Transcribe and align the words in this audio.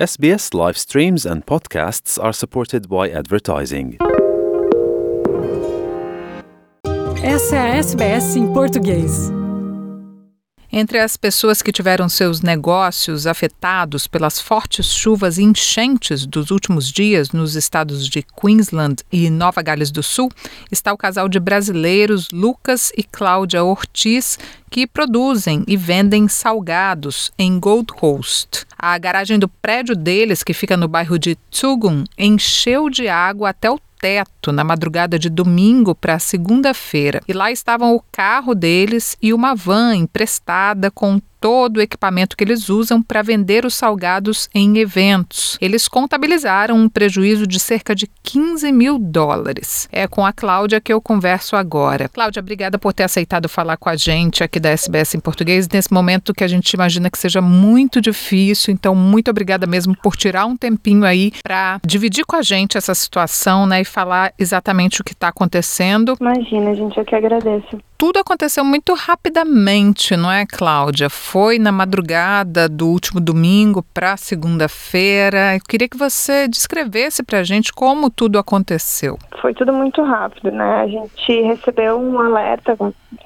SBS 0.00 0.54
live 0.54 0.78
streams 0.78 1.26
and 1.26 1.44
podcasts 1.44 2.18
are 2.18 2.32
supported 2.32 2.88
by 2.88 3.10
advertising. 3.10 3.98
Essa 7.22 7.56
é 7.56 7.72
a 7.72 7.76
SBS 7.76 8.34
em 8.34 8.50
português. 8.50 9.39
Entre 10.72 11.00
as 11.00 11.16
pessoas 11.16 11.62
que 11.62 11.72
tiveram 11.72 12.08
seus 12.08 12.42
negócios 12.42 13.26
afetados 13.26 14.06
pelas 14.06 14.40
fortes 14.40 14.86
chuvas 14.94 15.36
e 15.36 15.42
enchentes 15.42 16.24
dos 16.24 16.52
últimos 16.52 16.92
dias 16.92 17.32
nos 17.32 17.56
estados 17.56 18.06
de 18.06 18.22
Queensland 18.22 19.02
e 19.10 19.28
Nova 19.28 19.62
Gales 19.62 19.90
do 19.90 20.00
Sul 20.00 20.30
está 20.70 20.92
o 20.92 20.96
casal 20.96 21.28
de 21.28 21.40
brasileiros 21.40 22.28
Lucas 22.32 22.92
e 22.96 23.02
Cláudia 23.02 23.64
Ortiz, 23.64 24.38
que 24.70 24.86
produzem 24.86 25.64
e 25.66 25.76
vendem 25.76 26.28
salgados 26.28 27.32
em 27.36 27.58
Gold 27.58 27.92
Coast. 27.92 28.64
A 28.78 28.96
garagem 28.96 29.40
do 29.40 29.48
prédio 29.48 29.96
deles, 29.96 30.44
que 30.44 30.54
fica 30.54 30.76
no 30.76 30.86
bairro 30.86 31.18
de 31.18 31.34
Tugun, 31.50 32.04
encheu 32.16 32.88
de 32.88 33.08
água 33.08 33.48
até 33.48 33.68
o 33.68 33.80
teto 34.00 34.50
na 34.50 34.64
madrugada 34.64 35.18
de 35.18 35.28
domingo 35.28 35.94
para 35.94 36.18
segunda-feira. 36.18 37.20
E 37.28 37.32
lá 37.32 37.52
estavam 37.52 37.94
o 37.94 38.02
carro 38.10 38.54
deles 38.54 39.16
e 39.20 39.32
uma 39.34 39.54
van 39.54 39.94
emprestada 39.94 40.90
com 40.90 41.20
todo 41.40 41.78
o 41.78 41.80
equipamento 41.80 42.36
que 42.36 42.44
eles 42.44 42.68
usam 42.68 43.02
para 43.02 43.22
vender 43.22 43.64
os 43.64 43.74
salgados 43.74 44.48
em 44.54 44.78
eventos. 44.78 45.56
Eles 45.60 45.88
contabilizaram 45.88 46.76
um 46.76 46.88
prejuízo 46.88 47.46
de 47.46 47.58
cerca 47.58 47.94
de 47.94 48.08
15 48.22 48.70
mil 48.70 48.98
dólares. 48.98 49.88
É 49.90 50.06
com 50.06 50.24
a 50.24 50.32
Cláudia 50.32 50.80
que 50.80 50.92
eu 50.92 51.00
converso 51.00 51.56
agora. 51.56 52.08
Cláudia, 52.08 52.40
obrigada 52.40 52.78
por 52.78 52.92
ter 52.92 53.04
aceitado 53.04 53.48
falar 53.48 53.76
com 53.76 53.88
a 53.88 53.96
gente 53.96 54.44
aqui 54.44 54.60
da 54.60 54.70
SBS 54.70 55.14
em 55.14 55.20
português 55.20 55.68
nesse 55.68 55.92
momento 55.92 56.34
que 56.34 56.44
a 56.44 56.48
gente 56.48 56.70
imagina 56.72 57.10
que 57.10 57.18
seja 57.18 57.40
muito 57.40 58.00
difícil. 58.00 58.72
Então, 58.72 58.94
muito 58.94 59.30
obrigada 59.30 59.66
mesmo 59.66 59.96
por 60.02 60.16
tirar 60.16 60.46
um 60.46 60.56
tempinho 60.56 61.04
aí 61.04 61.32
para 61.42 61.80
dividir 61.84 62.24
com 62.24 62.36
a 62.36 62.42
gente 62.42 62.76
essa 62.76 62.94
situação, 62.94 63.66
né, 63.66 63.80
e 63.80 63.84
falar 63.84 64.32
exatamente 64.38 65.00
o 65.00 65.04
que 65.04 65.12
está 65.12 65.28
acontecendo. 65.28 66.16
Imagina, 66.20 66.74
gente, 66.74 66.98
eu 66.98 67.04
que 67.04 67.14
agradeço 67.14 67.78
tudo 68.00 68.18
aconteceu 68.18 68.64
muito 68.64 68.94
rapidamente, 68.94 70.16
não 70.16 70.32
é, 70.32 70.46
Cláudia? 70.46 71.10
Foi 71.10 71.58
na 71.58 71.70
madrugada 71.70 72.66
do 72.66 72.88
último 72.88 73.20
domingo 73.20 73.84
para 73.92 74.16
segunda-feira. 74.16 75.54
Eu 75.54 75.60
queria 75.68 75.86
que 75.86 75.98
você 75.98 76.48
descrevesse 76.48 77.22
para 77.22 77.40
a 77.40 77.44
gente 77.44 77.70
como 77.70 78.08
tudo 78.08 78.38
aconteceu. 78.38 79.18
Foi 79.42 79.52
tudo 79.52 79.74
muito 79.74 80.02
rápido, 80.02 80.50
né? 80.50 80.80
A 80.80 80.86
gente 80.86 81.42
recebeu 81.42 82.00
um 82.00 82.18
alerta, 82.18 82.74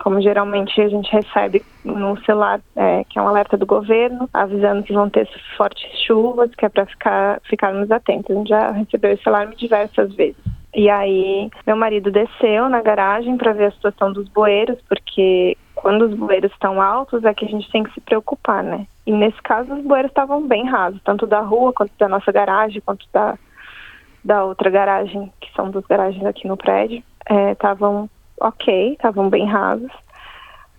como 0.02 0.20
geralmente 0.20 0.80
a 0.80 0.88
gente 0.88 1.08
recebe 1.12 1.62
no 1.84 2.20
celular, 2.24 2.60
é, 2.74 3.04
que 3.04 3.16
é 3.16 3.22
um 3.22 3.28
alerta 3.28 3.56
do 3.56 3.64
governo, 3.64 4.28
avisando 4.34 4.82
que 4.82 4.92
vão 4.92 5.08
ter 5.08 5.28
fortes 5.56 5.88
chuvas, 6.04 6.50
que 6.52 6.66
é 6.66 6.68
para 6.68 6.84
ficar, 6.86 7.40
ficarmos 7.48 7.92
atentos. 7.92 8.34
A 8.34 8.38
gente 8.40 8.48
já 8.48 8.70
recebeu 8.72 9.12
esse 9.12 9.28
alarme 9.28 9.54
diversas 9.54 10.12
vezes. 10.16 10.53
E 10.74 10.90
aí, 10.90 11.48
meu 11.64 11.76
marido 11.76 12.10
desceu 12.10 12.68
na 12.68 12.82
garagem 12.82 13.36
para 13.36 13.52
ver 13.52 13.66
a 13.66 13.70
situação 13.70 14.12
dos 14.12 14.28
bueiros, 14.28 14.76
porque 14.88 15.56
quando 15.74 16.06
os 16.06 16.14
bueiros 16.14 16.50
estão 16.50 16.82
altos 16.82 17.24
é 17.24 17.32
que 17.32 17.44
a 17.44 17.48
gente 17.48 17.70
tem 17.70 17.84
que 17.84 17.94
se 17.94 18.00
preocupar, 18.00 18.64
né? 18.64 18.86
E 19.06 19.12
nesse 19.12 19.40
caso, 19.42 19.72
os 19.72 19.84
bueiros 19.84 20.10
estavam 20.10 20.46
bem 20.48 20.68
rasos, 20.68 21.00
tanto 21.04 21.26
da 21.26 21.40
rua 21.40 21.72
quanto 21.72 21.92
da 21.96 22.08
nossa 22.08 22.32
garagem, 22.32 22.82
quanto 22.84 23.06
da, 23.12 23.38
da 24.24 24.44
outra 24.44 24.68
garagem, 24.68 25.32
que 25.40 25.52
são 25.54 25.70
duas 25.70 25.86
garagens 25.86 26.24
aqui 26.24 26.48
no 26.48 26.56
prédio. 26.56 27.04
Estavam 27.52 28.08
é, 28.40 28.46
ok, 28.46 28.92
estavam 28.94 29.28
bem 29.28 29.46
rasos. 29.46 29.92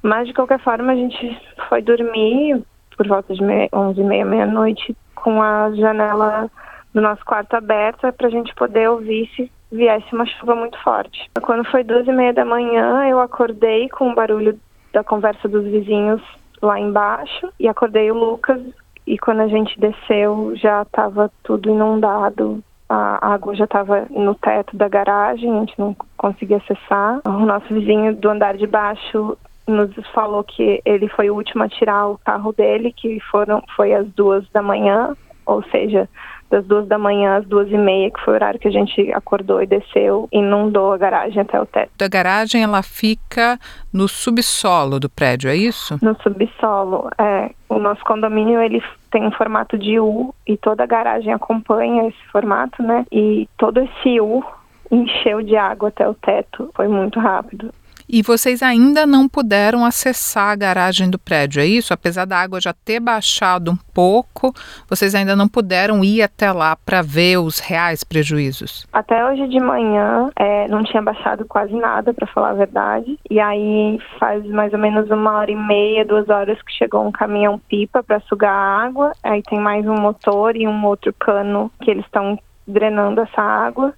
Mas, 0.02 0.28
de 0.28 0.34
qualquer 0.34 0.60
forma, 0.60 0.92
a 0.92 0.96
gente 0.96 1.42
foi 1.70 1.82
dormir 1.82 2.62
por 2.98 3.08
volta 3.08 3.34
de 3.34 3.42
11 3.74 4.00
e 4.00 4.04
meia, 4.04 4.26
meia-noite, 4.26 4.96
com 5.16 5.42
a 5.42 5.72
janela 5.72 6.50
do 6.94 7.02
nosso 7.02 7.24
quarto 7.26 7.56
aberta 7.56 8.12
para 8.12 8.28
a 8.28 8.32
gente 8.32 8.54
poder 8.56 8.90
ouvir 8.90 9.30
se 9.36 9.52
viesse 9.72 10.14
uma 10.14 10.26
chuva 10.26 10.56
muito 10.56 10.78
forte. 10.82 11.30
Quando 11.42 11.64
foi 11.66 11.84
duas 11.84 12.08
e 12.08 12.12
meia 12.12 12.34
da 12.34 12.46
manhã, 12.46 13.08
eu 13.08 13.20
acordei 13.20 13.90
com 13.90 14.10
o 14.10 14.16
barulho 14.16 14.60
da 14.94 15.04
conversa 15.04 15.48
dos 15.48 15.64
vizinhos 15.66 16.22
lá 16.62 16.80
embaixo 16.80 17.52
e 17.60 17.68
acordei 17.68 18.10
o 18.10 18.16
Lucas 18.16 18.62
e 19.06 19.18
quando 19.18 19.42
a 19.42 19.48
gente 19.48 19.80
desceu 19.80 20.54
já 20.56 20.82
estava 20.82 21.32
tudo 21.44 21.70
inundado. 21.70 22.64
A 22.88 23.34
água 23.34 23.56
já 23.56 23.66
estava 23.66 24.06
no 24.12 24.36
teto 24.36 24.78
da 24.78 24.88
garagem, 24.88 25.52
a 25.52 25.60
gente 25.60 25.80
não 25.80 25.96
conseguia 26.16 26.58
acessar. 26.58 27.20
O 27.26 27.46
nosso 27.46 27.74
vizinho 27.74 28.16
do 28.16 28.30
andar 28.30 28.56
de 28.58 28.68
baixo 28.68 29.36
nos 29.68 29.92
falou 30.14 30.44
que 30.44 30.82
ele 30.86 31.08
foi 31.10 31.30
o 31.30 31.36
último 31.36 31.64
a 31.64 31.70
tirar 31.70 32.08
o 32.08 32.20
carro 32.20 32.54
dele, 32.54 32.94
que 32.96 33.20
foram 33.32 33.64
foi 33.76 33.94
às 33.94 34.08
duas 34.10 34.48
da 34.52 34.62
manhã, 34.62 35.16
ou 35.46 35.64
seja, 35.64 36.08
das 36.56 36.66
duas 36.66 36.88
da 36.88 36.98
manhã 36.98 37.36
às 37.36 37.46
duas 37.46 37.70
e 37.70 37.78
meia, 37.78 38.10
que 38.10 38.22
foi 38.22 38.34
o 38.34 38.36
horário 38.36 38.60
que 38.60 38.68
a 38.68 38.72
gente 38.72 39.12
acordou 39.12 39.62
e 39.62 39.68
desceu, 39.68 40.30
inundou 40.32 40.94
a 40.94 40.98
garagem 40.98 41.42
até 41.42 41.60
o 41.60 41.66
teto. 41.66 41.92
A 42.02 42.08
garagem, 42.08 42.64
ela 42.64 42.82
fica 42.82 43.60
no 43.92 44.08
subsolo 44.08 44.98
do 44.98 45.10
prédio, 45.10 45.50
é 45.50 45.56
isso? 45.56 46.00
No 46.02 46.16
subsolo, 46.22 47.10
é. 47.18 47.52
O 47.68 47.78
nosso 47.78 48.04
condomínio, 48.06 48.62
ele 48.62 48.82
tem 49.12 49.28
um 49.28 49.32
formato 49.32 49.78
de 49.78 50.00
U 50.00 50.34
e 50.48 50.56
toda 50.56 50.84
a 50.84 50.88
garagem 50.88 51.34
acompanha 51.34 52.08
esse 52.08 52.26
formato, 52.32 52.82
né? 52.82 53.06
E 53.12 53.50
todo 53.58 53.82
esse 53.82 54.22
U 54.22 54.44
encheu 54.90 55.42
de 55.42 55.58
água 55.58 55.90
até 55.90 56.08
o 56.08 56.14
teto. 56.14 56.70
Foi 56.74 56.88
muito 56.88 57.20
rápido. 57.20 57.74
E 58.08 58.22
vocês 58.22 58.62
ainda 58.62 59.06
não 59.06 59.28
puderam 59.28 59.84
acessar 59.84 60.52
a 60.52 60.56
garagem 60.56 61.10
do 61.10 61.18
prédio, 61.18 61.62
é 61.62 61.66
isso? 61.66 61.94
Apesar 61.94 62.26
da 62.26 62.38
água 62.38 62.62
já 62.62 62.74
ter 62.74 63.00
baixado 63.00 63.72
um 63.72 63.78
pouco, 63.94 64.54
vocês 64.88 65.16
ainda 65.16 65.36
não 65.36 65.48
puderam 65.48 66.04
ir 66.04 66.22
até 66.22 66.52
lá 66.52 66.76
para 66.76 67.02
ver 67.02 67.38
os 67.38 67.60
reais 67.60 68.04
prejuízos? 68.04 68.88
Até 68.94 69.26
hoje 69.26 69.48
de 69.48 69.60
manhã 69.60 70.30
é, 70.36 70.68
não 70.68 70.84
tinha 70.84 71.02
baixado 71.02 71.46
quase 71.46 71.74
nada, 71.74 72.14
para 72.14 72.28
falar 72.28 72.52
a 72.52 72.54
verdade. 72.54 73.18
E 73.30 73.40
aí 73.40 74.00
faz 74.20 74.46
mais 74.46 74.72
ou 74.74 74.80
menos 74.80 75.10
uma 75.10 75.38
hora 75.38 75.52
e 75.52 75.56
meia, 75.56 76.06
duas 76.06 76.30
horas 76.30 76.62
que 76.62 76.72
chegou 76.74 77.06
um 77.06 77.12
caminhão-pipa 77.12 78.04
para 78.04 78.20
sugar 78.22 78.52
a 78.52 78.86
água. 78.86 79.12
Aí 79.24 79.42
tem 79.44 79.60
mais 79.60 79.86
um 79.86 79.96
motor 79.96 80.56
e 80.56 80.68
um 80.68 80.86
outro 80.86 81.14
cano 81.14 81.72
que 81.82 81.92
eles 81.92 82.06
estão 82.06 82.38
drenando 82.68 83.22
essa 83.22 83.42
água. 83.42 83.94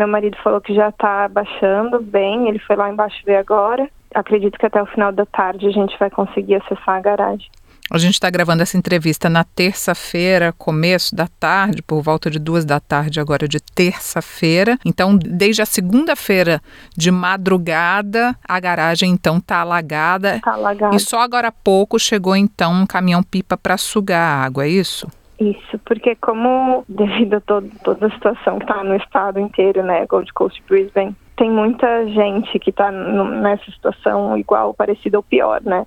Meu 0.00 0.08
marido 0.08 0.34
falou 0.42 0.62
que 0.62 0.74
já 0.74 0.88
está 0.88 1.28
baixando 1.28 2.00
bem, 2.00 2.48
ele 2.48 2.58
foi 2.58 2.74
lá 2.74 2.90
embaixo 2.90 3.22
ver 3.22 3.36
agora. 3.36 3.86
Acredito 4.14 4.58
que 4.58 4.64
até 4.64 4.82
o 4.82 4.86
final 4.86 5.12
da 5.12 5.26
tarde 5.26 5.66
a 5.66 5.70
gente 5.70 5.94
vai 5.98 6.08
conseguir 6.08 6.54
acessar 6.54 6.96
a 6.96 7.00
garagem. 7.02 7.46
A 7.90 7.98
gente 7.98 8.14
está 8.14 8.30
gravando 8.30 8.62
essa 8.62 8.78
entrevista 8.78 9.28
na 9.28 9.44
terça-feira, 9.44 10.54
começo 10.56 11.14
da 11.14 11.26
tarde, 11.26 11.82
por 11.82 12.00
volta 12.00 12.30
de 12.30 12.38
duas 12.38 12.64
da 12.64 12.80
tarde, 12.80 13.20
agora 13.20 13.46
de 13.46 13.60
terça-feira. 13.60 14.78
Então, 14.86 15.14
desde 15.14 15.60
a 15.60 15.66
segunda-feira 15.66 16.62
de 16.96 17.10
madrugada, 17.10 18.34
a 18.48 18.58
garagem 18.58 19.10
então 19.10 19.36
está 19.36 19.58
alagada. 19.58 20.36
Está 20.36 20.54
alagada. 20.54 20.96
E 20.96 20.98
só 20.98 21.20
agora 21.20 21.48
há 21.48 21.52
pouco 21.52 21.98
chegou 21.98 22.34
então 22.34 22.72
um 22.72 22.86
caminhão-pipa 22.86 23.54
para 23.54 23.76
sugar 23.76 24.22
a 24.22 24.44
água, 24.46 24.64
é 24.64 24.68
isso? 24.70 25.06
Isso, 25.40 25.78
porque 25.86 26.14
como 26.16 26.84
devido 26.88 27.34
a 27.34 27.40
todo, 27.40 27.70
toda 27.82 28.06
a 28.06 28.10
situação 28.10 28.58
que 28.58 28.64
está 28.64 28.84
no 28.84 28.94
estado 28.94 29.40
inteiro, 29.40 29.82
né, 29.82 30.06
Gold 30.06 30.30
Coast 30.34 30.62
Brisbane, 30.68 31.16
tem 31.36 31.50
muita 31.50 32.06
gente 32.08 32.58
que 32.58 32.68
está 32.68 32.92
nessa 32.92 33.70
situação 33.70 34.36
igual, 34.36 34.74
parecida 34.74 35.16
ou 35.16 35.22
pior, 35.22 35.62
né? 35.62 35.86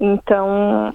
Então, 0.00 0.92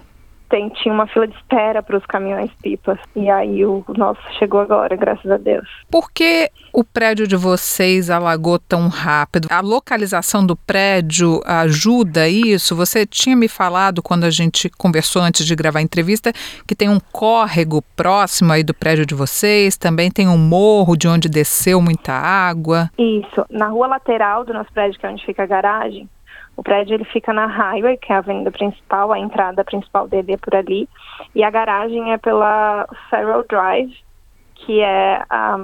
tem, 0.53 0.69
tinha 0.69 0.93
uma 0.93 1.07
fila 1.07 1.27
de 1.27 1.35
espera 1.35 1.81
para 1.81 1.97
os 1.97 2.05
caminhões 2.05 2.51
pipas. 2.61 2.99
E 3.15 3.27
aí 3.27 3.65
o 3.65 3.83
nosso 3.97 4.21
chegou 4.37 4.59
agora, 4.59 4.95
graças 4.95 5.31
a 5.31 5.37
Deus. 5.37 5.67
Por 5.89 6.11
que 6.11 6.47
o 6.71 6.83
prédio 6.83 7.27
de 7.27 7.35
vocês 7.35 8.11
alagou 8.11 8.59
tão 8.59 8.87
rápido? 8.87 9.47
A 9.49 9.61
localização 9.61 10.45
do 10.45 10.55
prédio 10.55 11.41
ajuda 11.43 12.29
isso? 12.29 12.75
Você 12.75 13.03
tinha 13.03 13.35
me 13.35 13.47
falado 13.47 14.03
quando 14.03 14.25
a 14.25 14.29
gente 14.29 14.69
conversou 14.77 15.23
antes 15.23 15.43
de 15.43 15.55
gravar 15.55 15.79
a 15.79 15.81
entrevista 15.81 16.31
que 16.67 16.75
tem 16.75 16.87
um 16.87 16.99
córrego 17.11 17.81
próximo 17.95 18.51
aí 18.51 18.63
do 18.63 18.75
prédio 18.75 19.07
de 19.07 19.15
vocês, 19.15 19.75
também 19.75 20.11
tem 20.11 20.27
um 20.27 20.37
morro 20.37 20.95
de 20.95 21.07
onde 21.07 21.29
desceu 21.29 21.81
muita 21.81 22.13
água. 22.13 22.91
Isso. 22.99 23.43
Na 23.49 23.69
rua 23.69 23.87
lateral 23.87 24.45
do 24.45 24.53
nosso 24.53 24.71
prédio, 24.71 24.99
que 24.99 25.05
é 25.07 25.09
onde 25.09 25.25
fica 25.25 25.41
a 25.41 25.47
garagem, 25.47 26.07
o 26.55 26.63
prédio 26.63 26.93
ele 26.93 27.05
fica 27.05 27.33
na 27.33 27.47
Highway, 27.47 27.97
que 27.97 28.11
é 28.11 28.15
a 28.15 28.19
avenida 28.19 28.51
principal, 28.51 29.11
a 29.11 29.19
entrada 29.19 29.63
principal 29.63 30.07
dele 30.07 30.33
é 30.33 30.37
por 30.37 30.55
ali, 30.55 30.87
e 31.33 31.43
a 31.43 31.49
garagem 31.49 32.13
é 32.13 32.17
pela 32.17 32.87
Farrell 33.09 33.45
Drive, 33.49 33.93
que 34.55 34.79
é 34.79 35.23
a, 35.29 35.57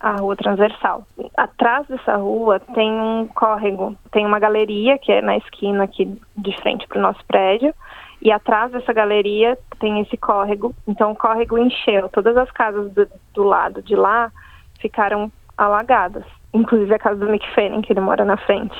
a 0.00 0.12
rua 0.12 0.36
transversal. 0.36 1.06
Atrás 1.36 1.86
dessa 1.88 2.16
rua 2.16 2.60
tem 2.60 2.90
um 2.92 3.26
córrego, 3.26 3.96
tem 4.12 4.24
uma 4.24 4.38
galeria 4.38 4.96
que 4.98 5.10
é 5.10 5.20
na 5.20 5.36
esquina 5.36 5.84
aqui 5.84 6.20
de 6.36 6.56
frente 6.60 6.86
para 6.86 6.98
o 6.98 7.02
nosso 7.02 7.24
prédio, 7.26 7.74
e 8.22 8.30
atrás 8.30 8.70
dessa 8.72 8.92
galeria 8.92 9.58
tem 9.80 10.00
esse 10.00 10.16
córrego. 10.16 10.74
Então 10.86 11.12
o 11.12 11.16
córrego 11.16 11.58
encheu, 11.58 12.08
todas 12.08 12.36
as 12.36 12.50
casas 12.52 12.92
do, 12.92 13.08
do 13.34 13.42
lado 13.42 13.82
de 13.82 13.96
lá 13.96 14.30
ficaram 14.80 15.32
alagadas, 15.56 16.24
inclusive 16.54 16.94
a 16.94 16.98
casa 16.98 17.16
do 17.16 17.38
Fanning, 17.54 17.82
que 17.82 17.92
ele 17.92 18.00
mora 18.00 18.24
na 18.24 18.36
frente. 18.36 18.76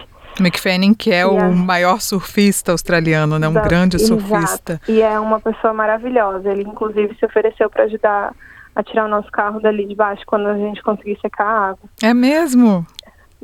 Fanning, 0.58 0.94
que 0.94 1.12
é 1.12 1.26
o 1.26 1.52
maior 1.52 2.00
surfista 2.00 2.73
australiano, 2.73 3.38
né? 3.38 3.49
Um 3.49 3.55
grande 3.55 3.99
surfista. 3.99 4.81
E 4.88 5.02
é 5.02 5.19
uma 5.19 5.40
pessoa 5.40 5.73
maravilhosa. 5.73 6.50
Ele, 6.50 6.62
inclusive, 6.62 7.17
se 7.19 7.26
ofereceu 7.26 7.69
para 7.69 7.85
ajudar 7.85 8.35
a 8.75 8.82
tirar 8.82 9.06
o 9.06 9.08
nosso 9.08 9.31
carro 9.32 9.61
dali 9.61 9.85
de 9.85 9.94
baixo 9.94 10.23
quando 10.26 10.46
a 10.46 10.56
gente 10.56 10.82
conseguir 10.82 11.19
secar 11.20 11.46
a 11.46 11.69
água. 11.70 11.88
É 12.00 12.14
mesmo? 12.14 12.87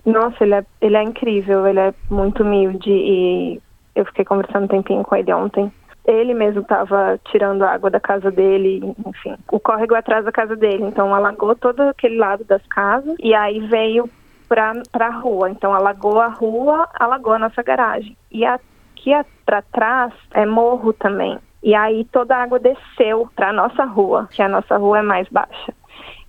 Nossa, 0.07 0.45
ele 0.45 0.55
é, 0.55 0.65
ele 0.81 0.97
é 0.97 1.03
incrível, 1.03 1.67
ele 1.67 1.81
é 1.81 1.95
muito 2.09 2.43
humilde 2.43 2.91
e 2.91 3.61
eu 3.95 4.05
fiquei 4.07 4.25
conversando 4.25 4.65
um 4.65 4.69
tempinho 4.69 5.03
com 5.03 5.17
ele 5.17 5.33
ontem. 5.33 5.73
Ele 6.07 6.35
mesmo 6.35 6.61
estava 6.61 7.19
tirando 7.31 7.63
a 7.63 7.73
água 7.73 7.91
da 7.91 7.99
casa 7.99 8.31
dele, 8.31 8.95
enfim. 9.07 9.37
O 9.51 9.59
córrego 9.59 9.95
é 9.95 9.99
atrás 9.99 10.25
da 10.25 10.31
casa 10.31 10.55
dele, 10.55 10.85
então 10.85 11.15
alagou 11.15 11.55
todo 11.57 11.81
aquele 11.81 12.19
lado 12.19 12.45
das 12.45 12.65
casas 12.67 13.15
e 13.19 13.35
aí 13.35 13.61
veio 13.67 14.09
para 14.49 15.07
a 15.07 15.11
rua. 15.11 15.51
Então 15.51 15.73
alagou 15.73 16.21
a 16.21 16.29
rua, 16.29 16.89
alagou 16.95 17.33
a 17.33 17.39
nossa 17.39 17.63
garagem. 17.63 18.17
E 18.31 18.45
aqui 18.45 19.13
para 19.45 19.63
trás 19.63 20.13
é 20.33 20.47
morro 20.47 20.93
também. 20.93 21.39
E 21.63 21.75
aí 21.75 22.05
toda 22.07 22.37
a 22.37 22.43
água 22.43 22.59
desceu 22.59 23.29
para 23.35 23.49
a 23.49 23.53
nossa 23.53 23.85
rua, 23.85 24.29
que 24.31 24.43
a 24.43 24.49
nossa 24.49 24.77
rua 24.77 24.99
é 24.99 25.03
mais 25.03 25.29
baixa. 25.29 25.73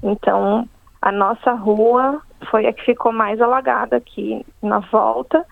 Então 0.01 0.67
a 1.01 1.11
nossa 1.11 1.53
rua 1.53 2.21
foi 2.49 2.65
a 2.65 2.73
que 2.73 2.83
ficou 2.83 3.11
mais 3.11 3.41
alagada 3.41 3.97
aqui 3.97 4.45
na 4.61 4.79
volta. 4.79 5.45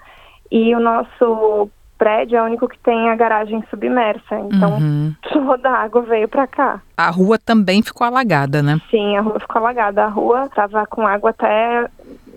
E 0.52 0.76
o 0.76 0.80
nosso 0.80 1.70
prédio 1.98 2.38
é 2.38 2.42
o 2.42 2.46
único 2.46 2.68
que 2.68 2.78
tem 2.80 3.10
a 3.10 3.16
garagem 3.16 3.64
submersa. 3.70 4.40
Então, 4.40 4.74
uhum. 4.74 5.16
toda 5.32 5.70
a 5.70 5.84
água 5.84 6.02
veio 6.02 6.28
para 6.28 6.46
cá. 6.46 6.82
A 6.98 7.10
rua 7.10 7.40
também 7.40 7.82
ficou 7.82 8.06
alagada, 8.06 8.62
né? 8.62 8.78
Sim, 8.92 9.18
a 9.18 9.22
rua 9.22 9.40
ficou 9.40 9.62
alagada. 9.62 10.04
A 10.04 10.10
rua 10.10 10.46
estava 10.46 10.86
com 10.86 11.08
água 11.08 11.30
até 11.30 11.88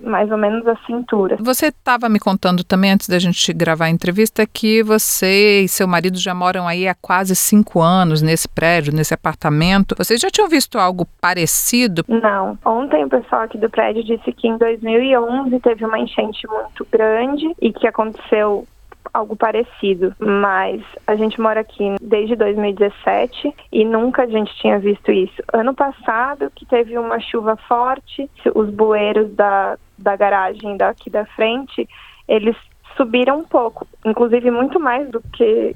mais 0.06 0.31
ou 0.31 0.38
menos 0.38 0.67
a 0.67 0.76
cintura. 0.87 1.37
Você 1.41 1.67
estava 1.67 2.08
me 2.08 2.19
contando 2.19 2.64
também, 2.64 2.93
antes 2.93 3.08
da 3.08 3.19
gente 3.19 3.53
gravar 3.53 3.87
a 3.87 3.91
entrevista, 3.91 4.47
que 4.47 4.82
você 4.82 5.62
e 5.62 5.69
seu 5.69 5.87
marido 5.87 6.19
já 6.19 6.35
moram 6.35 6.67
aí 6.67 6.88
há 6.88 6.94
quase 6.94 7.35
cinco 7.35 7.81
anos 7.81 8.23
nesse 8.23 8.49
prédio, 8.49 8.94
nesse 8.94 9.12
apartamento. 9.12 9.94
Vocês 9.97 10.20
já 10.20 10.31
tinham 10.31 10.49
visto 10.49 10.79
algo 10.79 11.06
parecido? 11.20 12.05
Não. 12.08 12.58
Ontem 12.64 13.05
o 13.05 13.08
pessoal 13.08 13.43
aqui 13.43 13.58
do 13.58 13.69
prédio 13.69 14.05
disse 14.05 14.32
que 14.32 14.49
em 14.49 14.56
2011 14.56 15.58
teve 15.61 15.85
uma 15.85 15.99
enchente 15.99 16.47
muito 16.47 16.87
grande 16.91 17.52
e 17.61 17.73
que 17.73 17.87
aconteceu 17.87 18.67
algo 19.17 19.35
parecido, 19.35 20.14
mas 20.19 20.82
a 21.06 21.14
gente 21.17 21.41
mora 21.41 21.61
aqui 21.61 21.97
desde 22.00 22.37
2017 22.37 23.55
e 23.73 23.85
nunca 23.85 24.25
a 24.25 24.26
gente 24.26 24.55
tinha 24.56 24.79
visto 24.79 25.11
isso. 25.11 25.43
Ano 25.52 25.75
passado, 25.75 26.50
que 26.55 26.67
teve 26.67 26.99
uma 26.99 27.19
chuva 27.19 27.56
forte, 27.69 28.31
os 28.55 28.69
bueiros 28.70 29.32
da, 29.35 29.79
da 29.99 30.17
garagem 30.17 30.77
daqui 30.77 31.11
da 31.11 31.25
frente, 31.27 31.89
eles 32.29 32.57
subiram 32.97 33.41
um 33.41 33.45
pouco, 33.45 33.87
inclusive 34.05 34.51
muito 34.51 34.81
mais 34.81 35.09
do 35.11 35.21
que 35.21 35.75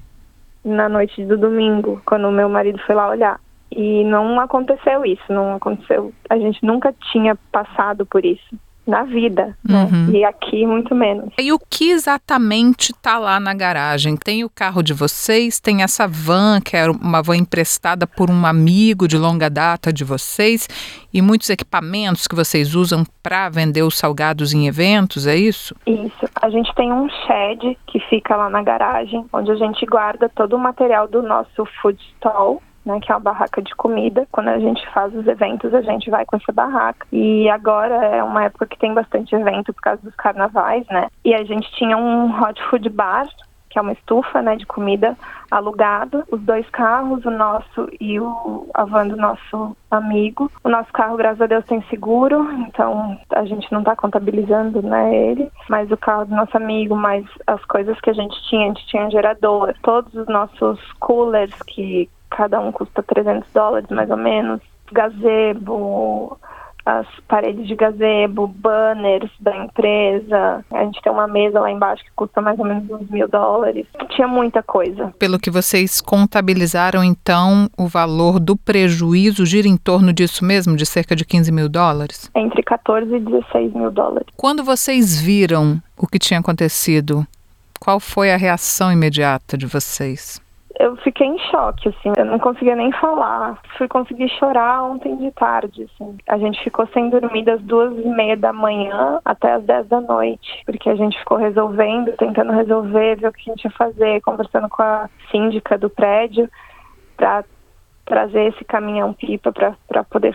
na 0.64 0.88
noite 0.88 1.24
do 1.24 1.36
domingo, 1.36 2.02
quando 2.04 2.28
o 2.28 2.32
meu 2.32 2.48
marido 2.48 2.78
foi 2.86 2.94
lá 2.94 3.08
olhar. 3.08 3.40
E 3.70 4.04
não 4.04 4.40
aconteceu 4.40 5.04
isso, 5.04 5.22
não 5.32 5.54
aconteceu. 5.54 6.12
A 6.28 6.36
gente 6.36 6.64
nunca 6.64 6.92
tinha 7.12 7.36
passado 7.52 8.04
por 8.04 8.24
isso 8.24 8.58
na 8.86 9.04
vida, 9.04 9.56
né? 9.66 9.88
Uhum. 9.90 10.10
E 10.14 10.24
aqui 10.24 10.66
muito 10.66 10.94
menos. 10.94 11.32
E 11.38 11.52
o 11.52 11.58
que 11.58 11.90
exatamente 11.90 12.92
está 12.92 13.18
lá 13.18 13.38
na 13.38 13.54
garagem? 13.54 14.16
Tem 14.16 14.44
o 14.44 14.50
carro 14.50 14.82
de 14.82 14.92
vocês, 14.92 15.60
tem 15.60 15.82
essa 15.82 16.08
van, 16.08 16.60
que 16.60 16.76
é 16.76 16.90
uma 16.90 17.22
van 17.22 17.36
emprestada 17.36 18.06
por 18.06 18.30
um 18.30 18.46
amigo 18.46 19.06
de 19.06 19.16
longa 19.16 19.48
data 19.48 19.92
de 19.92 20.04
vocês, 20.04 20.68
e 21.12 21.22
muitos 21.22 21.50
equipamentos 21.50 22.26
que 22.26 22.34
vocês 22.34 22.74
usam 22.74 23.04
para 23.22 23.48
vender 23.48 23.82
os 23.82 23.96
salgados 23.96 24.52
em 24.52 24.66
eventos, 24.66 25.26
é 25.26 25.36
isso? 25.36 25.74
Isso. 25.86 26.28
A 26.40 26.50
gente 26.50 26.74
tem 26.74 26.92
um 26.92 27.08
shed 27.08 27.78
que 27.86 28.00
fica 28.08 28.36
lá 28.36 28.48
na 28.48 28.62
garagem, 28.62 29.24
onde 29.32 29.50
a 29.50 29.56
gente 29.56 29.84
guarda 29.86 30.28
todo 30.28 30.56
o 30.56 30.58
material 30.58 31.06
do 31.06 31.22
nosso 31.22 31.66
food 31.80 31.98
stall 32.16 32.62
né, 32.84 32.98
que 33.00 33.10
é 33.10 33.14
uma 33.14 33.20
barraca 33.20 33.62
de 33.62 33.74
comida. 33.74 34.26
Quando 34.30 34.48
a 34.48 34.58
gente 34.58 34.86
faz 34.92 35.14
os 35.14 35.26
eventos, 35.26 35.72
a 35.74 35.82
gente 35.82 36.10
vai 36.10 36.24
com 36.24 36.36
essa 36.36 36.52
barraca. 36.52 37.06
E 37.12 37.48
agora 37.48 37.94
é 38.06 38.22
uma 38.22 38.44
época 38.44 38.66
que 38.66 38.78
tem 38.78 38.94
bastante 38.94 39.34
evento 39.34 39.72
por 39.72 39.82
causa 39.82 40.02
dos 40.02 40.14
carnavais, 40.14 40.86
né? 40.88 41.08
E 41.24 41.34
a 41.34 41.44
gente 41.44 41.70
tinha 41.72 41.96
um 41.96 42.30
hot 42.40 42.60
food 42.68 42.88
bar 42.88 43.26
que 43.70 43.78
é 43.78 43.82
uma 43.82 43.92
estufa 43.92 44.42
né, 44.42 44.56
de 44.56 44.66
comida 44.66 45.16
alugado, 45.48 46.24
os 46.30 46.40
dois 46.40 46.68
carros, 46.70 47.24
o 47.24 47.30
nosso 47.30 47.88
e 48.00 48.18
o 48.18 48.68
a 48.74 48.84
van 48.84 49.06
do 49.06 49.16
nosso 49.16 49.76
amigo. 49.90 50.50
O 50.62 50.68
nosso 50.68 50.92
carro, 50.92 51.16
graças 51.16 51.40
a 51.40 51.46
Deus, 51.46 51.64
tem 51.64 51.80
seguro, 51.82 52.50
então 52.66 53.16
a 53.30 53.44
gente 53.44 53.70
não 53.72 53.80
está 53.80 53.94
contabilizando 53.94 54.82
né, 54.82 55.14
ele, 55.14 55.50
mas 55.68 55.90
o 55.90 55.96
carro 55.96 56.24
do 56.24 56.34
nosso 56.34 56.56
amigo, 56.56 56.96
mais 56.96 57.24
as 57.46 57.64
coisas 57.64 57.98
que 58.00 58.10
a 58.10 58.14
gente 58.14 58.36
tinha, 58.48 58.64
a 58.64 58.68
gente 58.68 58.86
tinha 58.88 59.10
gerador, 59.10 59.72
todos 59.82 60.12
os 60.14 60.26
nossos 60.26 60.80
coolers 60.98 61.54
que 61.62 62.10
cada 62.30 62.60
um 62.60 62.72
custa 62.72 63.02
300 63.02 63.52
dólares 63.52 63.88
mais 63.90 64.10
ou 64.10 64.16
menos, 64.16 64.60
gazebo, 64.92 66.38
as 66.84 67.06
paredes 67.28 67.66
de 67.66 67.74
gazebo, 67.74 68.46
banners 68.46 69.30
da 69.40 69.56
empresa. 69.56 70.64
A 70.70 70.84
gente 70.84 71.00
tem 71.02 71.12
uma 71.12 71.26
mesa 71.26 71.60
lá 71.60 71.70
embaixo 71.70 72.04
que 72.04 72.10
custa 72.16 72.40
mais 72.40 72.58
ou 72.58 72.64
menos 72.64 72.90
uns 72.90 73.08
mil 73.08 73.28
dólares. 73.28 73.86
Tinha 74.10 74.26
muita 74.26 74.62
coisa. 74.62 75.12
Pelo 75.18 75.38
que 75.38 75.50
vocês 75.50 76.00
contabilizaram, 76.00 77.04
então, 77.04 77.68
o 77.78 77.86
valor 77.86 78.40
do 78.40 78.56
prejuízo 78.56 79.44
gira 79.44 79.68
em 79.68 79.76
torno 79.76 80.12
disso 80.12 80.44
mesmo, 80.44 80.76
de 80.76 80.86
cerca 80.86 81.14
de 81.14 81.24
15 81.24 81.52
mil 81.52 81.68
dólares? 81.68 82.30
Entre 82.34 82.62
14 82.62 83.14
e 83.14 83.20
16 83.20 83.74
mil 83.74 83.90
dólares. 83.90 84.28
Quando 84.36 84.64
vocês 84.64 85.20
viram 85.20 85.80
o 85.96 86.06
que 86.06 86.18
tinha 86.18 86.40
acontecido, 86.40 87.26
qual 87.78 88.00
foi 88.00 88.32
a 88.32 88.36
reação 88.36 88.92
imediata 88.92 89.56
de 89.56 89.66
vocês? 89.66 90.40
Eu 90.80 90.96
fiquei 90.96 91.26
em 91.26 91.38
choque, 91.50 91.90
assim, 91.90 92.10
eu 92.16 92.24
não 92.24 92.38
conseguia 92.38 92.74
nem 92.74 92.90
falar. 92.92 93.60
Fui 93.76 93.86
conseguir 93.86 94.30
chorar 94.30 94.82
ontem 94.84 95.14
de 95.18 95.30
tarde, 95.32 95.82
assim. 95.84 96.16
A 96.26 96.38
gente 96.38 96.62
ficou 96.64 96.86
sem 96.88 97.10
dormir 97.10 97.44
das 97.44 97.60
duas 97.60 97.92
e 97.98 98.08
meia 98.08 98.34
da 98.34 98.50
manhã 98.50 99.20
até 99.22 99.52
as 99.52 99.62
dez 99.64 99.86
da 99.88 100.00
noite, 100.00 100.62
porque 100.64 100.88
a 100.88 100.94
gente 100.94 101.18
ficou 101.18 101.36
resolvendo, 101.36 102.16
tentando 102.16 102.52
resolver, 102.52 103.16
ver 103.16 103.28
o 103.28 103.32
que 103.32 103.50
a 103.50 103.54
gente 103.54 103.64
ia 103.64 103.70
fazer, 103.72 104.22
conversando 104.22 104.70
com 104.70 104.82
a 104.82 105.10
síndica 105.30 105.76
do 105.76 105.90
prédio 105.90 106.48
para 107.14 107.44
trazer 108.06 108.46
esse 108.46 108.64
caminhão-pipa 108.64 109.52
para 109.52 110.04
poder 110.04 110.34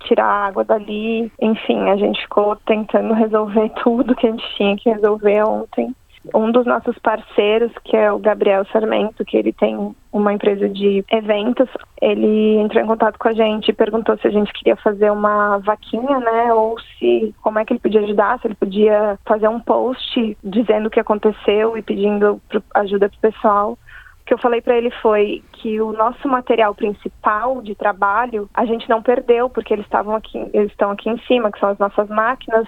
tirar 0.00 0.26
a 0.26 0.46
água 0.46 0.64
dali. 0.64 1.30
Enfim, 1.40 1.88
a 1.90 1.96
gente 1.96 2.20
ficou 2.22 2.56
tentando 2.56 3.14
resolver 3.14 3.68
tudo 3.84 4.16
que 4.16 4.26
a 4.26 4.32
gente 4.32 4.56
tinha 4.56 4.76
que 4.76 4.90
resolver 4.90 5.44
ontem 5.44 5.94
um 6.34 6.50
dos 6.50 6.66
nossos 6.66 6.98
parceiros, 6.98 7.72
que 7.84 7.96
é 7.96 8.10
o 8.10 8.18
Gabriel 8.18 8.64
Sarmento, 8.72 9.24
que 9.24 9.36
ele 9.36 9.52
tem 9.52 9.94
uma 10.12 10.32
empresa 10.32 10.68
de 10.68 11.04
eventos, 11.10 11.68
ele 12.00 12.56
entrou 12.56 12.82
em 12.82 12.86
contato 12.86 13.18
com 13.18 13.28
a 13.28 13.32
gente 13.32 13.68
e 13.68 13.74
perguntou 13.74 14.16
se 14.18 14.26
a 14.26 14.30
gente 14.30 14.52
queria 14.52 14.76
fazer 14.76 15.10
uma 15.10 15.58
vaquinha, 15.58 16.18
né, 16.18 16.52
ou 16.52 16.78
se 16.98 17.34
como 17.42 17.58
é 17.58 17.64
que 17.64 17.72
ele 17.72 17.80
podia 17.80 18.00
ajudar, 18.00 18.38
se 18.40 18.46
ele 18.46 18.54
podia 18.54 19.18
fazer 19.26 19.48
um 19.48 19.60
post 19.60 20.36
dizendo 20.42 20.86
o 20.86 20.90
que 20.90 21.00
aconteceu 21.00 21.76
e 21.76 21.82
pedindo 21.82 22.40
ajuda 22.74 23.08
pro 23.08 23.30
pessoal 23.30 23.78
que 24.26 24.34
eu 24.34 24.38
falei 24.38 24.60
para 24.60 24.76
ele 24.76 24.90
foi 24.90 25.42
que 25.52 25.80
o 25.80 25.92
nosso 25.92 26.26
material 26.26 26.74
principal 26.74 27.62
de 27.62 27.76
trabalho 27.76 28.50
a 28.52 28.66
gente 28.66 28.88
não 28.88 29.00
perdeu 29.00 29.48
porque 29.48 29.72
eles 29.72 29.86
estavam 29.86 30.16
aqui, 30.16 30.36
eles 30.52 30.72
estão 30.72 30.90
aqui 30.90 31.08
em 31.08 31.18
cima, 31.20 31.52
que 31.52 31.60
são 31.60 31.68
as 31.68 31.78
nossas 31.78 32.08
máquinas, 32.08 32.66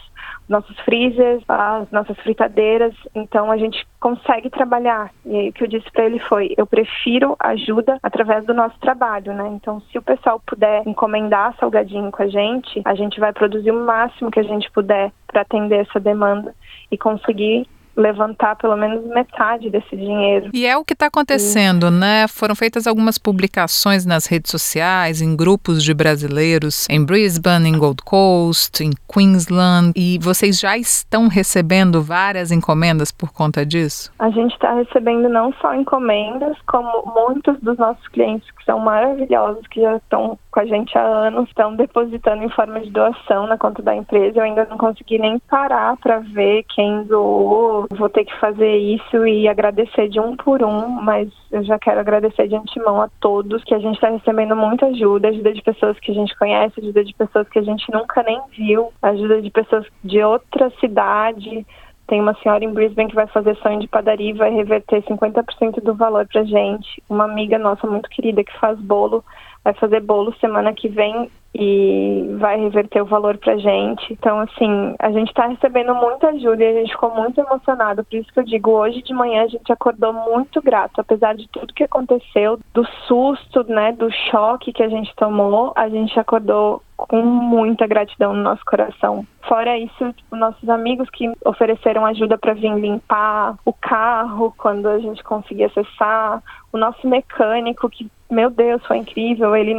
nossos 0.49 0.79
freezers, 0.81 1.43
as 1.49 1.91
nossas 1.91 2.17
fritadeiras. 2.21 2.95
Então 3.13 3.51
a 3.51 3.57
gente 3.57 3.85
consegue 3.99 4.49
trabalhar. 4.49 5.11
E 5.27 5.37
aí 5.37 5.49
o 5.49 5.53
que 5.53 5.65
eu 5.65 5.69
disse 5.69 5.91
para 5.91 6.05
ele 6.05 6.21
foi: 6.21 6.55
eu 6.57 6.67
prefiro 6.67 7.37
ajuda 7.41 7.99
através 8.05 8.47
do 8.47 8.55
nosso 8.55 8.79
trabalho, 8.79 9.35
né? 9.35 9.49
Então 9.49 9.81
se 9.91 9.99
o 9.99 10.03
pessoal 10.03 10.41
puder 10.47 10.87
encomendar 10.87 11.57
salgadinho 11.59 12.13
com 12.13 12.23
a 12.23 12.29
gente, 12.29 12.81
a 12.85 12.95
gente 12.95 13.19
vai 13.19 13.33
produzir 13.33 13.73
o 13.73 13.85
máximo 13.85 14.31
que 14.31 14.39
a 14.39 14.45
gente 14.45 14.71
puder 14.71 15.11
para 15.27 15.43
atender 15.43 15.81
essa 15.81 15.99
demanda 15.99 16.55
e 16.91 16.97
conseguir 16.97 17.67
levantar 17.99 18.57
pelo 18.57 18.77
menos 18.77 19.05
metade 19.07 19.69
desse 19.69 19.97
dinheiro. 19.97 20.51
E 20.55 20.65
é 20.65 20.77
o 20.77 20.85
que 20.85 20.93
está 20.93 21.07
acontecendo, 21.07 21.91
né? 21.91 22.27
Foram 22.29 22.55
feitas 22.55 22.87
algumas 22.87 23.19
publicações 23.19 24.07
nas 24.07 24.27
redes 24.27 24.51
sociais, 24.51 25.21
em 25.21 25.37
grupos 25.37 25.83
de 25.83 25.93
brasileiros 25.93 26.87
em 26.89 27.05
Brisbane, 27.05 27.69
em 27.69 27.77
Gold 27.77 28.03
Coast, 28.03 28.85
em 28.85 28.91
Queensland, 29.13 29.93
e 29.97 30.19
vocês 30.21 30.61
já 30.61 30.79
estão 30.79 31.27
recebendo 31.29 32.01
várias 32.01 32.53
encomendas 32.53 33.11
por 33.11 33.33
conta 33.33 33.67
disso? 33.67 34.13
A 34.19 34.31
gente 34.31 34.53
está 34.53 34.75
recebendo 34.75 35.29
não 35.29 35.53
só 35.55 35.75
encomendas, 35.75 36.57
como 36.67 37.13
muitos 37.15 37.59
dos 37.61 37.77
nossos 37.79 38.07
clientes 38.09 38.49
que 38.53 38.65
são 38.65 38.79
maravilhosos, 38.79 39.67
que 39.67 39.81
já 39.81 39.97
estão 39.97 40.39
com 40.51 40.61
a 40.61 40.67
gente 40.67 40.97
há 40.97 41.03
anos, 41.03 41.49
estão 41.49 41.75
depositando 41.75 42.43
em 42.43 42.51
forma 42.51 42.81
de 42.81 42.91
doação 42.91 43.47
na 43.47 43.59
conta 43.59 43.83
da 43.83 43.95
empresa. 43.95 44.39
Eu 44.39 44.45
ainda 44.45 44.67
não 44.71 44.79
consegui 44.79 45.19
nem 45.19 45.39
parar 45.41 45.97
para 45.97 46.21
ver 46.21 46.65
quem 46.75 47.05
doou, 47.05 47.88
vou 47.91 48.09
ter 48.09 48.25
que 48.25 48.39
fazer 48.39 48.77
isso 48.77 49.27
e 49.27 49.49
agradecer 49.49 50.09
de 50.09 50.21
um 50.21 50.37
por 50.37 50.63
um, 50.63 50.89
mas 50.89 51.29
eu 51.51 51.65
já 51.65 51.79
quero 51.79 52.01
agradecer 52.01 52.49
de 52.49 52.55
antemão 52.55 53.01
a 53.01 53.09
todos 53.21 53.65
que 53.65 53.75
a 53.75 53.79
gente 53.79 53.95
está 53.95 54.11
recebendo 54.11 54.55
muita 54.55 54.87
ajuda, 54.87 55.29
ajuda 55.29 55.53
de 55.53 55.63
pessoas 55.63 55.99
que 55.99 56.11
a 56.11 56.15
gente 56.15 56.37
conhece, 56.39 56.81
ajuda 56.81 57.05
de 57.05 57.15
pessoas 57.15 57.49
que 57.49 57.59
a 57.59 57.63
gente 57.63 57.91
nunca 57.93 58.23
nem 58.23 58.41
viu, 58.57 58.93
ajuda 59.03 59.41
de 59.41 59.51
pessoas 59.51 59.87
de 60.05 60.23
outra 60.23 60.71
cidade, 60.81 61.67
Tem 62.09 62.21
uma 62.21 62.35
senhora 62.43 62.65
em 62.65 62.73
Brisbane 62.73 63.11
que 63.11 63.15
vai 63.15 63.27
fazer 63.27 63.55
sonho 63.59 63.81
de 63.81 63.87
padaria 63.87 64.31
e 64.31 64.37
vai 64.37 64.51
reverter 64.51 65.03
50% 65.03 65.83
do 65.83 65.95
valor 65.95 66.27
pra 66.27 66.43
gente. 66.43 67.03
Uma 67.09 67.25
amiga 67.25 67.59
nossa 67.59 67.87
muito 67.87 68.09
querida 68.09 68.43
que 68.43 68.59
faz 68.59 68.79
bolo 68.81 69.23
vai 69.63 69.75
fazer 69.75 70.01
bolo 70.01 70.35
semana 70.41 70.73
que 70.73 70.89
vem 70.89 71.31
e 71.55 72.37
vai 72.39 72.59
reverter 72.59 73.03
o 73.03 73.07
valor 73.07 73.37
pra 73.37 73.59
gente. 73.59 74.13
Então, 74.13 74.41
assim, 74.41 74.95
a 74.99 75.11
gente 75.11 75.35
tá 75.35 75.47
recebendo 75.49 75.95
muita 75.95 76.29
ajuda 76.29 76.63
e 76.63 76.67
a 76.67 76.81
gente 76.81 76.93
ficou 76.93 77.15
muito 77.15 77.39
emocionado. 77.41 78.05
Por 78.05 78.17
isso 78.17 78.33
que 78.33 78.41
eu 78.41 78.45
digo, 78.45 78.71
hoje 78.71 79.03
de 79.03 79.13
manhã 79.13 79.43
a 79.43 79.49
gente 79.49 79.71
acordou 79.71 80.13
muito 80.13 80.63
grato, 80.63 81.01
apesar 81.01 81.35
de 81.35 81.47
tudo 81.49 81.75
que 81.75 81.85
aconteceu, 81.85 82.59
do 82.73 82.87
susto, 83.07 83.65
né, 83.69 83.93
do 83.93 84.11
choque 84.31 84.73
que 84.73 84.83
a 84.83 84.89
gente 84.89 85.15
tomou, 85.15 85.73
a 85.77 85.89
gente 85.89 86.19
acordou 86.19 86.83
com 86.99 87.23
muita 87.23 87.87
gratidão 87.87 88.35
no 88.35 88.43
nosso 88.43 88.65
coração. 88.65 89.25
Fora 89.47 89.79
isso, 89.79 90.13
tipo, 90.13 90.35
nossos 90.37 90.69
amigos 90.69 91.09
que 91.11 91.33
ofereceram 91.45 92.05
ajuda 92.05 92.37
para 92.37 92.55
vir 92.55 92.75
limpar 92.75 93.57
o 93.65 93.73
carro 93.73 94.53
quando 94.59 94.89
a 94.89 94.99
gente 94.99 95.23
conseguia 95.23 95.67
acessar, 95.67 96.43
o 96.73 96.77
nosso 96.77 97.09
mecânico 97.09 97.89
que, 97.89 98.11
meu 98.31 98.51
Deus, 98.51 98.85
foi 98.87 98.99
incrível, 98.99 99.57
ele 99.57 99.75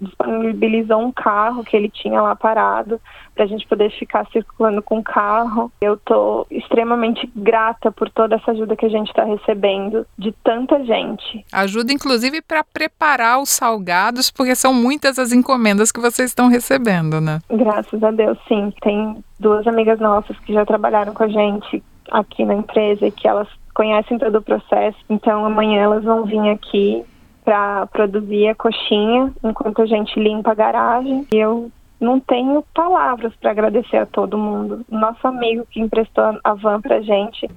disponibilizou 0.00 1.00
um 1.00 1.12
carro 1.12 1.64
que 1.64 1.76
ele 1.76 1.88
tinha 1.88 2.20
lá 2.20 2.34
parado 2.34 3.00
para 3.34 3.44
a 3.44 3.46
gente 3.46 3.66
poder 3.66 3.90
ficar 3.98 4.26
circulando 4.32 4.82
com 4.82 4.98
o 4.98 5.02
carro. 5.02 5.70
Eu 5.80 5.94
estou 5.94 6.46
extremamente 6.50 7.30
grata 7.34 7.90
por 7.92 8.10
toda 8.10 8.36
essa 8.36 8.50
ajuda 8.50 8.76
que 8.76 8.86
a 8.86 8.90
gente 8.90 9.08
está 9.08 9.24
recebendo 9.24 10.06
de 10.18 10.32
tanta 10.44 10.84
gente. 10.84 11.44
Ajuda, 11.52 11.92
inclusive, 11.92 12.42
para 12.42 12.64
preparar 12.64 13.40
os 13.40 13.50
salgados, 13.50 14.30
porque 14.30 14.54
são 14.54 14.74
muitas 14.74 15.18
as 15.18 15.32
encomendas 15.32 15.92
que 15.92 16.00
vocês 16.00 16.30
estão 16.30 16.48
recebendo, 16.48 17.20
né? 17.20 17.40
Graças 17.50 18.02
a 18.02 18.10
Deus, 18.10 18.38
sim. 18.48 18.72
Tem 18.82 19.22
duas 19.38 19.66
amigas 19.66 20.00
nossas 20.00 20.38
que 20.40 20.52
já 20.52 20.66
trabalharam 20.66 21.14
com 21.14 21.22
a 21.22 21.28
gente 21.28 21.82
aqui 22.10 22.44
na 22.44 22.54
empresa 22.54 23.06
e 23.06 23.10
que 23.10 23.28
elas 23.28 23.48
conhecem 23.74 24.18
todo 24.18 24.38
o 24.38 24.42
processo. 24.42 24.98
Então 25.08 25.44
amanhã 25.44 25.82
elas 25.82 26.02
vão 26.02 26.24
vir 26.24 26.50
aqui 26.50 27.04
para 27.48 27.86
produzir 27.86 28.48
a 28.48 28.54
coxinha 28.54 29.32
enquanto 29.42 29.80
a 29.80 29.86
gente 29.86 30.20
limpa 30.20 30.50
a 30.50 30.54
garagem. 30.54 31.26
E 31.32 31.38
eu 31.38 31.70
não 31.98 32.20
tenho 32.20 32.62
palavras 32.74 33.34
para 33.36 33.52
agradecer 33.52 33.96
a 33.96 34.04
todo 34.04 34.36
mundo. 34.36 34.84
Nosso 34.86 35.26
amigo 35.26 35.66
que 35.70 35.80
emprestou 35.80 36.38
a 36.44 36.52
van 36.52 36.78
para 36.82 37.00
gente, 37.00 37.48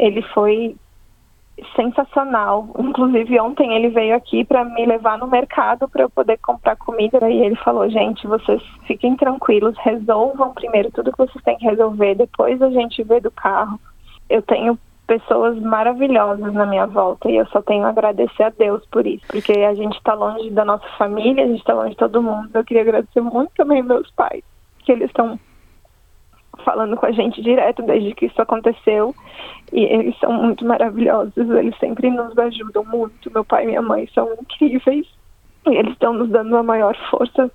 ele 0.00 0.20
foi 0.34 0.74
sensacional. 1.76 2.70
Inclusive 2.76 3.38
ontem 3.38 3.72
ele 3.72 3.90
veio 3.90 4.16
aqui 4.16 4.44
para 4.44 4.64
me 4.64 4.84
levar 4.84 5.16
no 5.16 5.28
mercado 5.28 5.88
para 5.88 6.02
eu 6.02 6.10
poder 6.10 6.38
comprar 6.38 6.74
comida 6.74 7.30
e 7.30 7.42
ele 7.42 7.54
falou: 7.54 7.88
"Gente, 7.88 8.26
vocês 8.26 8.60
fiquem 8.84 9.14
tranquilos, 9.14 9.78
resolvam 9.78 10.54
primeiro 10.54 10.90
tudo 10.90 11.12
que 11.12 11.18
vocês 11.18 11.44
têm 11.44 11.56
que 11.56 11.66
resolver, 11.66 12.16
depois 12.16 12.60
a 12.60 12.70
gente 12.70 13.00
vê 13.04 13.20
do 13.20 13.30
carro". 13.30 13.78
Eu 14.28 14.42
tenho 14.42 14.76
pessoas 15.06 15.58
maravilhosas 15.60 16.52
na 16.52 16.66
minha 16.66 16.86
volta 16.86 17.30
e 17.30 17.36
eu 17.36 17.46
só 17.46 17.62
tenho 17.62 17.84
a 17.84 17.90
agradecer 17.90 18.42
a 18.42 18.50
Deus 18.50 18.84
por 18.86 19.06
isso, 19.06 19.24
porque 19.28 19.52
a 19.52 19.74
gente 19.74 19.96
está 19.96 20.14
longe 20.14 20.50
da 20.50 20.64
nossa 20.64 20.86
família, 20.98 21.44
a 21.44 21.46
gente 21.46 21.60
está 21.60 21.74
longe 21.74 21.90
de 21.90 21.96
todo 21.96 22.22
mundo. 22.22 22.50
Eu 22.52 22.64
queria 22.64 22.82
agradecer 22.82 23.20
muito 23.20 23.52
também 23.56 23.82
meus 23.82 24.10
pais, 24.10 24.42
que 24.80 24.92
eles 24.92 25.08
estão 25.08 25.38
falando 26.64 26.96
com 26.96 27.06
a 27.06 27.12
gente 27.12 27.40
direto 27.42 27.82
desde 27.82 28.14
que 28.14 28.26
isso 28.26 28.40
aconteceu 28.40 29.14
e 29.72 29.84
eles 29.84 30.18
são 30.18 30.32
muito 30.32 30.64
maravilhosos, 30.64 31.36
eles 31.36 31.76
sempre 31.78 32.10
nos 32.10 32.36
ajudam 32.36 32.84
muito. 32.84 33.30
Meu 33.30 33.44
pai 33.44 33.64
e 33.64 33.66
minha 33.66 33.82
mãe 33.82 34.08
são 34.14 34.32
incríveis 34.40 35.06
e 35.66 35.70
eles 35.70 35.92
estão 35.92 36.14
nos 36.14 36.28
dando 36.30 36.56
a 36.56 36.62
maior 36.62 36.96
força 37.10 37.50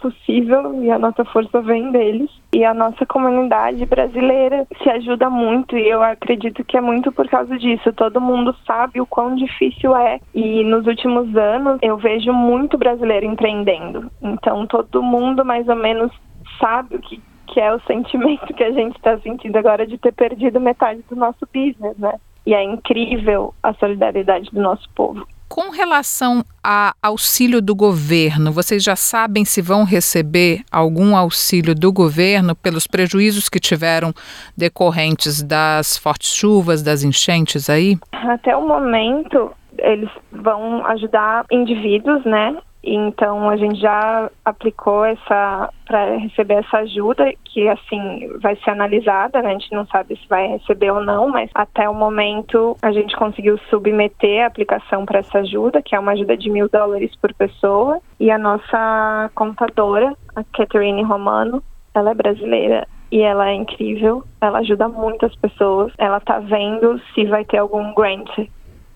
possível 0.00 0.82
e 0.82 0.90
a 0.90 0.98
nossa 0.98 1.24
força 1.24 1.60
vem 1.60 1.90
deles. 1.90 2.30
E 2.52 2.64
a 2.64 2.72
nossa 2.72 3.04
comunidade 3.06 3.84
brasileira 3.86 4.66
se 4.82 4.88
ajuda 4.88 5.28
muito 5.28 5.76
e 5.76 5.88
eu 5.88 6.02
acredito 6.02 6.64
que 6.64 6.76
é 6.76 6.80
muito 6.80 7.12
por 7.12 7.28
causa 7.28 7.58
disso. 7.58 7.92
Todo 7.92 8.20
mundo 8.20 8.54
sabe 8.66 9.00
o 9.00 9.06
quão 9.06 9.34
difícil 9.34 9.96
é 9.96 10.18
e 10.34 10.64
nos 10.64 10.86
últimos 10.86 11.36
anos 11.36 11.78
eu 11.82 11.96
vejo 11.96 12.32
muito 12.32 12.78
brasileiro 12.78 13.26
empreendendo. 13.26 14.10
Então 14.22 14.66
todo 14.66 15.02
mundo 15.02 15.44
mais 15.44 15.68
ou 15.68 15.76
menos 15.76 16.10
sabe 16.58 16.96
o 16.96 17.00
que, 17.00 17.20
que 17.46 17.60
é 17.60 17.72
o 17.72 17.80
sentimento 17.80 18.52
que 18.54 18.64
a 18.64 18.72
gente 18.72 18.96
está 18.96 19.18
sentindo 19.18 19.56
agora 19.56 19.86
de 19.86 19.98
ter 19.98 20.12
perdido 20.12 20.60
metade 20.60 21.02
do 21.08 21.16
nosso 21.16 21.46
business, 21.52 21.96
né? 21.98 22.14
E 22.46 22.54
é 22.54 22.62
incrível 22.62 23.54
a 23.62 23.74
solidariedade 23.74 24.50
do 24.50 24.60
nosso 24.60 24.88
povo. 24.94 25.26
Com 25.48 25.70
relação 25.70 26.44
a 26.62 26.94
auxílio 27.02 27.62
do 27.62 27.74
governo, 27.74 28.52
vocês 28.52 28.82
já 28.82 28.94
sabem 28.94 29.44
se 29.44 29.62
vão 29.62 29.82
receber 29.82 30.60
algum 30.70 31.16
auxílio 31.16 31.74
do 31.74 31.90
governo 31.90 32.54
pelos 32.54 32.86
prejuízos 32.86 33.48
que 33.48 33.58
tiveram 33.58 34.12
decorrentes 34.56 35.42
das 35.42 35.96
fortes 35.96 36.34
chuvas, 36.34 36.82
das 36.82 37.02
enchentes 37.02 37.70
aí? 37.70 37.96
Até 38.12 38.54
o 38.54 38.66
momento, 38.66 39.50
eles 39.78 40.10
vão 40.30 40.84
ajudar 40.86 41.46
indivíduos, 41.50 42.22
né, 42.24 42.56
então 42.94 43.48
a 43.48 43.56
gente 43.56 43.80
já 43.80 44.30
aplicou 44.44 45.04
essa 45.04 45.70
para 45.86 46.16
receber 46.16 46.54
essa 46.54 46.78
ajuda 46.78 47.32
que 47.44 47.68
assim 47.68 48.28
vai 48.40 48.56
ser 48.56 48.70
analisada, 48.70 49.42
né? 49.42 49.50
a 49.50 49.52
gente 49.52 49.72
não 49.72 49.86
sabe 49.86 50.16
se 50.16 50.28
vai 50.28 50.46
receber 50.48 50.90
ou 50.90 51.02
não, 51.02 51.28
mas 51.28 51.50
até 51.54 51.88
o 51.88 51.94
momento 51.94 52.76
a 52.82 52.92
gente 52.92 53.16
conseguiu 53.16 53.58
submeter 53.70 54.44
a 54.44 54.46
aplicação 54.46 55.04
para 55.04 55.20
essa 55.20 55.38
ajuda, 55.38 55.82
que 55.82 55.94
é 55.94 55.98
uma 55.98 56.12
ajuda 56.12 56.36
de 56.36 56.50
mil 56.50 56.68
dólares 56.68 57.14
por 57.16 57.32
pessoa, 57.34 58.00
e 58.20 58.30
a 58.30 58.38
nossa 58.38 59.30
contadora, 59.34 60.14
a 60.36 60.44
Catherine 60.44 61.02
Romano, 61.02 61.62
ela 61.94 62.10
é 62.10 62.14
brasileira 62.14 62.86
e 63.10 63.20
ela 63.22 63.48
é 63.48 63.54
incrível, 63.54 64.22
ela 64.40 64.58
ajuda 64.58 64.88
muitas 64.88 65.34
pessoas, 65.36 65.92
ela 65.96 66.20
tá 66.20 66.38
vendo 66.38 67.00
se 67.14 67.24
vai 67.24 67.44
ter 67.44 67.58
algum 67.58 67.94
grant 67.94 68.28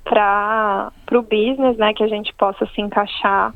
para 0.05 0.93
o 1.13 1.23
business, 1.23 1.77
né, 1.79 1.95
que 1.95 2.03
a 2.03 2.09
gente 2.09 2.35
possa 2.35 2.67
se 2.67 2.81
encaixar 2.81 3.55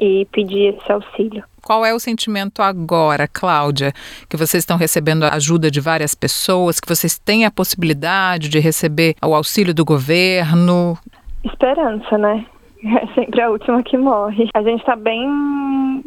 e 0.00 0.24
pedir 0.32 0.74
esse 0.74 0.90
auxílio. 0.90 1.44
Qual 1.62 1.84
é 1.84 1.94
o 1.94 1.98
sentimento 2.00 2.62
agora, 2.62 3.28
Cláudia, 3.28 3.92
que 4.28 4.36
vocês 4.36 4.62
estão 4.62 4.78
recebendo 4.78 5.24
a 5.24 5.34
ajuda 5.34 5.70
de 5.70 5.78
várias 5.78 6.14
pessoas, 6.14 6.80
que 6.80 6.88
vocês 6.88 7.18
têm 7.18 7.44
a 7.44 7.50
possibilidade 7.50 8.48
de 8.48 8.58
receber 8.58 9.14
o 9.22 9.34
auxílio 9.34 9.74
do 9.74 9.84
governo? 9.84 10.96
Esperança, 11.44 12.16
né? 12.16 12.46
É 12.82 13.06
sempre 13.14 13.42
a 13.42 13.50
última 13.50 13.82
que 13.82 13.98
morre. 13.98 14.48
A 14.54 14.62
gente 14.62 14.80
está 14.80 14.96
bem 14.96 15.28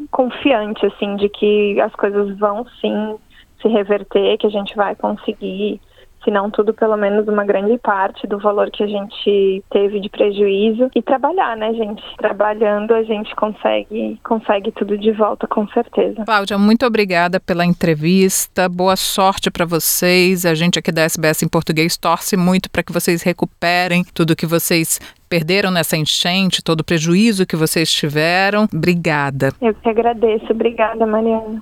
confiante, 0.09 0.83
assim, 0.88 1.15
de 1.17 1.29
que 1.29 1.79
as 1.79 1.93
coisas 1.93 2.35
vão 2.39 2.65
sim 2.81 3.15
se 3.62 3.67
reverter, 3.67 4.39
que 4.39 4.47
a 4.47 4.50
gente 4.50 4.75
vai 4.75 4.95
conseguir 4.95 5.79
se 6.23 6.31
não 6.31 6.49
tudo, 6.49 6.73
pelo 6.73 6.97
menos 6.97 7.27
uma 7.27 7.43
grande 7.43 7.77
parte 7.77 8.25
do 8.27 8.39
valor 8.39 8.71
que 8.71 8.83
a 8.83 8.87
gente 8.87 9.63
teve 9.69 9.99
de 9.99 10.09
prejuízo 10.09 10.89
e 10.95 11.01
trabalhar, 11.01 11.55
né, 11.57 11.73
gente? 11.73 12.03
Trabalhando 12.17 12.93
a 12.93 13.03
gente 13.03 13.35
consegue 13.35 14.19
consegue 14.23 14.71
tudo 14.71 14.97
de 14.97 15.11
volta, 15.11 15.47
com 15.47 15.67
certeza. 15.69 16.23
Cláudia, 16.25 16.57
muito 16.57 16.85
obrigada 16.85 17.39
pela 17.39 17.65
entrevista. 17.65 18.67
Boa 18.69 18.95
sorte 18.95 19.51
para 19.51 19.65
vocês. 19.65 20.45
A 20.45 20.53
gente 20.53 20.79
aqui 20.79 20.91
da 20.91 21.03
SBS 21.03 21.43
em 21.43 21.47
português 21.47 21.97
torce 21.97 22.37
muito 22.37 22.69
para 22.69 22.83
que 22.83 22.91
vocês 22.91 23.21
recuperem 23.21 24.03
tudo 24.13 24.35
que 24.35 24.45
vocês 24.45 24.99
perderam 25.29 25.71
nessa 25.71 25.97
enchente, 25.97 26.63
todo 26.63 26.81
o 26.81 26.83
prejuízo 26.83 27.45
que 27.45 27.55
vocês 27.55 27.91
tiveram. 27.91 28.67
Obrigada. 28.71 29.51
Eu 29.61 29.73
que 29.73 29.89
agradeço. 29.89 30.51
Obrigada, 30.51 31.05
Mariana. 31.05 31.61